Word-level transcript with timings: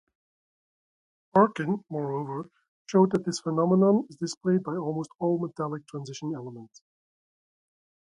Parkin, 1.31 1.85
moreover, 1.91 2.49
showed 2.87 3.11
that 3.11 3.23
this 3.23 3.39
phenomenon 3.39 4.07
is 4.09 4.15
displayed 4.15 4.63
by 4.63 4.73
almost 4.75 5.11
all 5.19 5.37
metalllic 5.37 5.85
transition 5.85 6.33
elements. 6.33 6.81